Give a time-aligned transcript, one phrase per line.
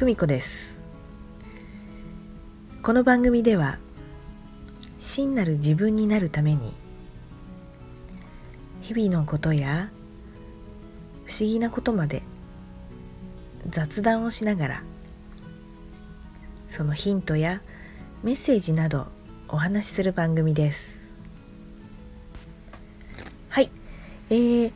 [0.00, 0.74] 久美子です。
[2.80, 3.78] この番組では
[4.98, 6.72] 真なる自分になるために
[8.80, 9.90] 日々のことや
[11.26, 12.22] 不思議なことまで
[13.68, 14.82] 雑談をしながら
[16.70, 17.60] そのヒントや
[18.22, 19.06] メッセージなど
[19.48, 21.10] お話しする番組です。
[23.50, 23.70] はい、
[24.30, 24.72] えー、今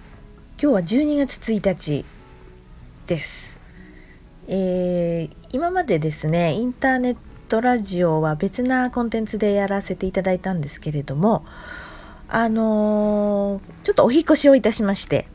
[0.58, 2.04] 日は12月1日
[3.06, 3.53] です。
[4.46, 7.16] えー、今までですねインターネッ
[7.48, 11.46] トラジオは別なコンテンツでやらせていただいたんですけれども
[12.28, 15.26] あのー、ちょっとお引越しをいたしまして、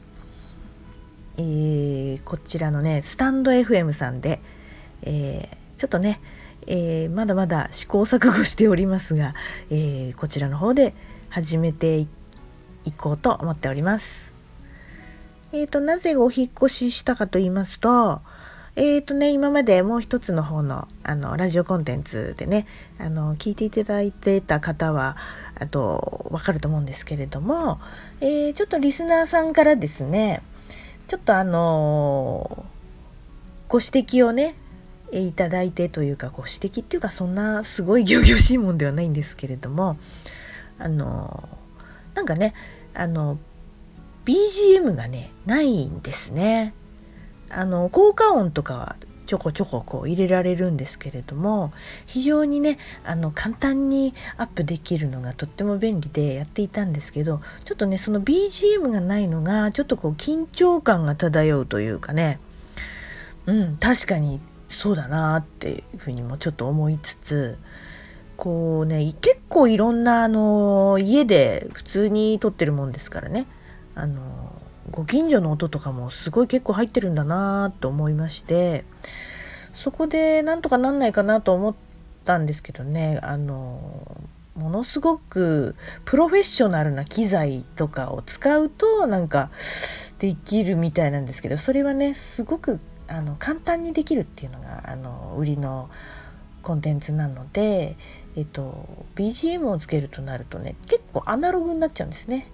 [1.38, 4.42] えー、こちらのねスタンド FM さんで、
[5.04, 6.20] え、ちょっとね、
[6.68, 9.34] えまだまだ試行錯誤しておりますが、
[9.70, 10.94] えこちらの方で
[11.30, 12.08] 始めてい
[12.98, 14.34] こうと思っております。
[15.52, 18.22] えーと、なぜお引越ししたかと言いますと、
[18.76, 22.68] えーとね、今までもう一つの方のあのラジオコンテンツでね
[23.00, 25.18] あの聞いていただいてた方は
[25.56, 27.80] あと分かると思うんですけれども、
[28.22, 30.44] えー、ちょっとリスナーさんからですね
[31.08, 32.66] ちょっとあの
[33.68, 34.56] ご指摘をね
[35.12, 39.98] いただいてというかご指摘っていうかそんなすごい仰々しいもんではないんですけれども
[40.78, 41.50] あの
[42.14, 42.54] なんかね
[42.94, 43.40] あの
[44.26, 46.74] BGM がねないんですね。
[47.50, 48.96] あの効果音とかは
[49.30, 51.72] ちょこちょここう入れられるんですけれども
[52.08, 62.40] 非常にねあの簡単にアップできるのがとっても便利でやっていたんですけどちょっとねその BGM がないのがちょっとこう緊張感が漂うというかね。
[63.46, 67.58] うん確かにそうだなっていうふうにもちょっと思いつつ
[68.36, 73.46] こうね結構いろんなあの家で普通に撮ってるもんですからね。
[73.94, 74.60] あの
[74.92, 78.86] ご近所の音とかもすごい結構入ってるんだなと思いまして
[79.74, 81.76] そこでなんとかなんないかなと思っ
[82.26, 84.18] たんですけどねあの
[84.56, 89.52] ものすごくプロフェッショナルな機材とかを使うとなんか
[90.20, 95.90] できるみたいなんですけどそれはねすごくあの簡単にできるっていうのがあの売りの
[96.62, 97.96] コンテンツなので、
[98.36, 102.52] えっと、BGM をつけるとなるとね結構アナログになっちゃうんですね。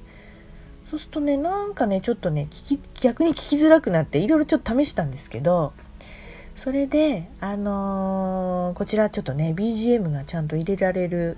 [0.90, 5.74] そうするとねなんかねちょっとね聞き逆に聞きづらくなっていろいろちょっと試したんですけど
[6.56, 11.38] それであのー、こちらちょっとね BGM がちゃんと入れられる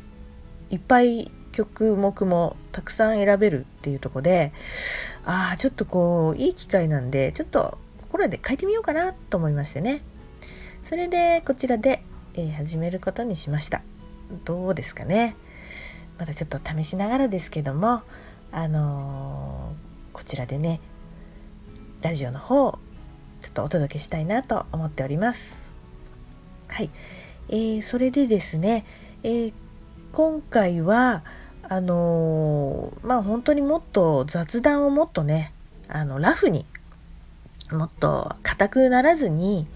[0.69, 4.53] いっぱい曲目もたくさん選べるっていうとこで
[5.25, 7.79] ああちょっとこういい機会なんでちょっと
[8.11, 10.01] これで書いてみようかなと思いましてね。
[10.89, 12.01] それでこちらで、
[12.33, 13.81] えー、始めることにしました。
[14.45, 15.35] どうですかね。
[16.17, 18.03] まだちょっと試しながらですけども
[18.51, 20.79] あのー、こちらでね
[22.01, 22.79] ラジオの方
[23.41, 25.63] ちょっとお届けしたいなと思っております。
[26.67, 26.89] はい、
[27.49, 28.85] えー、それでですね、
[29.23, 29.53] えー、
[30.11, 31.23] 今回は
[31.63, 35.53] あのー、まあ本当にもっと雑談をもっとね
[35.87, 36.65] あのラフに
[37.71, 39.67] もっと硬くならずに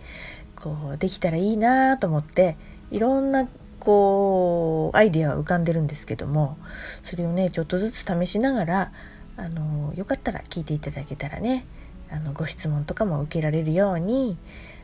[0.56, 2.56] こうできたらいいなと思って
[2.90, 3.48] いろんな
[3.82, 6.58] こうアイデアは浮かんでるんですけども
[7.04, 8.92] それをねちょっとずつ試しながら
[9.38, 11.66] あのよかったら聞いていただけたらね
[12.12, 14.38] あのご質問とかも受けられるように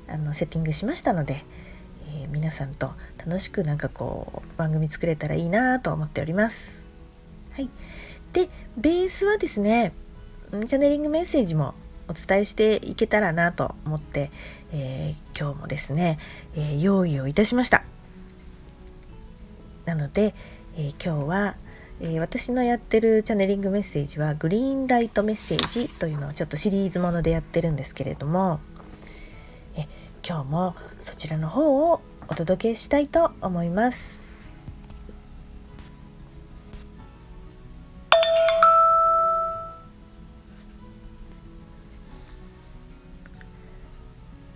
[0.09, 1.45] あのセッティングしましたので、
[2.21, 6.81] えー、皆さんと楽しくなんかこう番組作れたらいいなと思っております。
[7.51, 7.69] はい、
[8.33, 9.93] でベースはですね
[10.51, 11.75] チャネリングメッセージも
[12.07, 14.31] お伝えしていけたらなと思って、
[14.71, 16.19] えー、今日もですね、
[16.55, 17.96] えー、用意をいたしました。
[19.87, 20.35] なので、
[20.75, 21.55] えー、今日は、
[22.01, 28.59] えー、私のやってるチャネリングメッセージはグリーンライトメッセージというのをちょっとシリーズものでやってるんですけれども
[29.77, 29.87] え
[30.27, 34.27] 今日もそちらの方をお届けしたいと思います。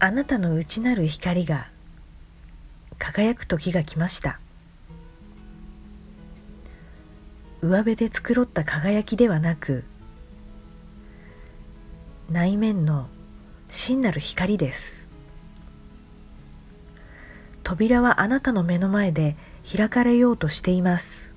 [0.04, 1.70] あなたの内なる光が
[2.98, 4.42] 輝く時が来ました。
[7.62, 9.84] 上辺で繕った輝きではなく
[12.32, 13.08] 内面の
[13.68, 15.06] 真なる光です。
[17.64, 19.36] 扉はあなたの目の前で
[19.70, 21.32] 開かれようとしています。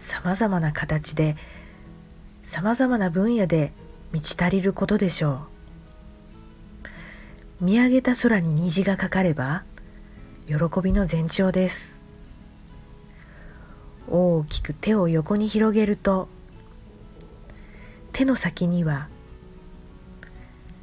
[0.00, 1.36] さまざまな形で
[2.44, 3.72] さまざまな分野で
[4.12, 5.46] 満ち足りることでしょ
[7.60, 7.64] う。
[7.64, 9.64] 見上げた空に虹がかかれば
[10.46, 12.01] 喜びの前兆です。
[14.12, 16.28] 大きく手を横に広げると
[18.12, 19.08] 手の先には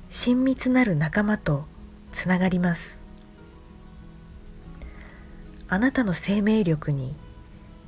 [0.10, 1.66] 親密なる仲間と
[2.12, 3.00] つながります。
[5.68, 7.16] あなたの生命力に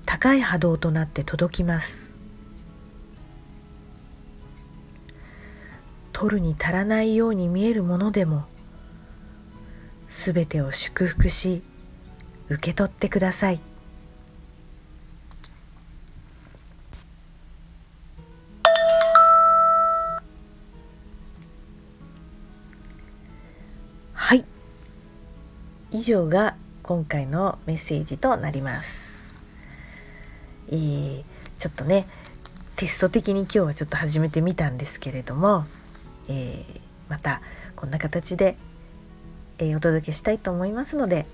[0.06, 2.14] 高い波動となって届きます。
[6.14, 8.44] 取るに足らないように見えるものでも
[10.08, 11.64] すべてを祝福し
[12.48, 13.56] 受け取ってください。
[13.56, 13.71] はい
[25.92, 29.22] 以上が今回のメッセージとなります、
[30.70, 31.24] えー、
[31.60, 32.08] ちょっとね
[32.76, 35.66] テスト的に今日はちょっと始めてみたんですけれども、
[36.30, 37.42] えー、また
[37.76, 38.56] こんな形で、
[39.60, 41.26] えー、お届けしたいと思いますので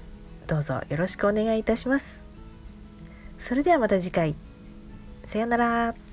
[0.47, 2.23] どうぞよろしくお願いいたします。
[3.37, 4.35] それではまた次回。
[5.25, 6.06] さようなら。